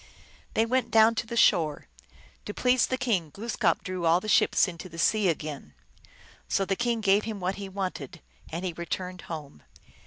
They 0.55 0.65
went 0.65 0.89
down 0.89 1.13
to 1.13 1.27
the 1.27 1.37
shore; 1.37 1.85
to 2.45 2.55
please 2.55 2.87
the 2.87 2.97
king 2.97 3.29
Glooskap 3.29 3.83
drew 3.83 4.07
all 4.07 4.19
the 4.19 4.27
ships 4.27 4.67
into 4.67 4.89
the 4.89 4.97
sea 4.97 5.27
again. 5.29 5.75
So 6.47 6.65
the 6.65 6.75
king 6.75 7.01
gave 7.01 7.25
him 7.25 7.39
what 7.39 7.57
he 7.61 7.69
wanted, 7.69 8.19
and 8.51 8.65
he 8.65 8.73
returned 8.73 9.21
home. 9.29 9.61